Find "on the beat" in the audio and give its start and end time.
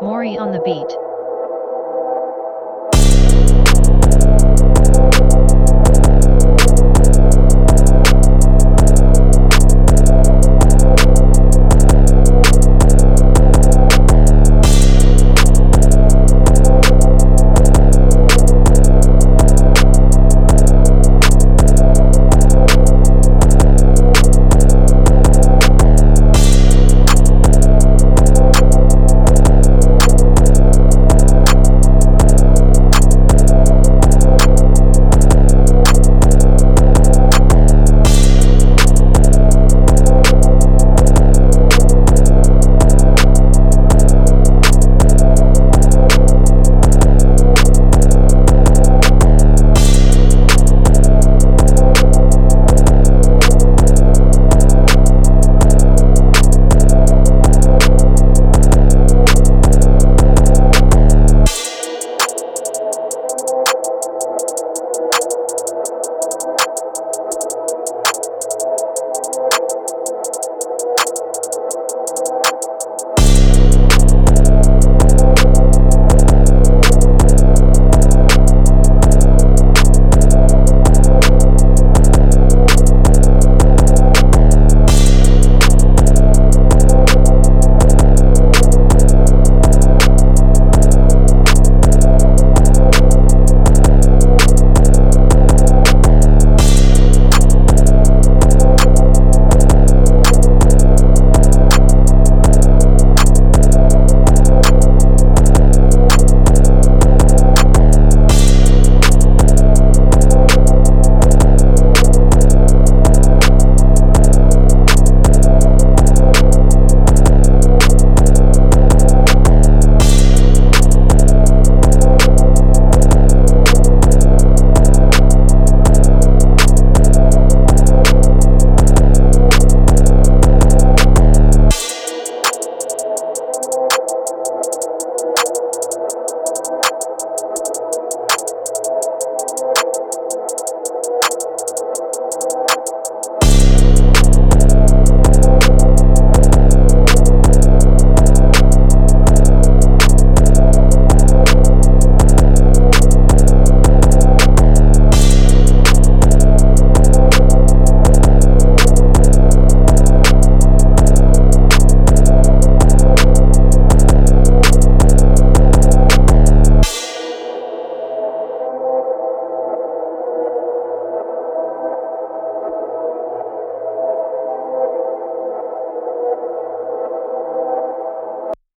0.38-1.09